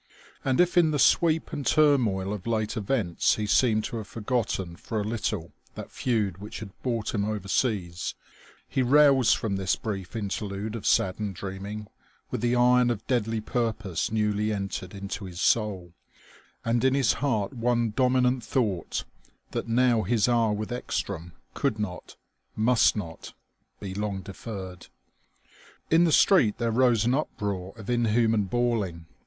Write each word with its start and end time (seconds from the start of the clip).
And 0.43 0.59
if 0.59 0.77
in 0.79 0.89
the 0.89 0.97
sweep 0.97 1.53
and 1.53 1.63
turmoil 1.63 2.33
of 2.33 2.47
late 2.47 2.75
events 2.75 3.35
he 3.35 3.45
seemed 3.45 3.83
to 3.83 3.97
have 3.97 4.07
forgotten 4.07 4.75
for 4.75 4.99
a 4.99 5.03
little 5.03 5.51
that 5.75 5.91
feud 5.91 6.39
which 6.39 6.57
had 6.59 6.71
brought 6.81 7.13
him 7.13 7.23
overseas, 7.23 8.15
he 8.67 8.81
roused 8.81 9.37
from 9.37 9.57
this 9.57 9.75
brief 9.75 10.15
interlude 10.15 10.75
of 10.75 10.87
saddened 10.87 11.35
dreaming 11.35 11.85
with 12.31 12.41
the 12.41 12.55
iron 12.55 12.89
of 12.89 13.05
deadly 13.05 13.41
purpose 13.41 14.11
newly 14.11 14.51
entered 14.51 14.95
into 14.95 15.25
his 15.25 15.39
soul, 15.39 15.93
and 16.65 16.83
in 16.83 16.95
his 16.95 17.13
heart 17.13 17.53
one 17.53 17.91
dominant 17.91 18.43
thought, 18.43 19.03
that 19.51 19.67
now 19.67 20.01
his 20.01 20.27
hour 20.27 20.51
with 20.51 20.71
Ekstrom 20.71 21.33
could 21.53 21.77
not, 21.77 22.15
must 22.55 22.95
not, 22.95 23.33
be 23.79 23.93
long 23.93 24.21
deferred. 24.23 24.87
In 25.91 26.05
the 26.05 26.11
street 26.11 26.57
there 26.57 26.71
rose 26.71 27.05
an 27.05 27.13
uproar 27.13 27.75
of 27.77 27.87
inhuman 27.87 28.45
bawling. 28.45 29.05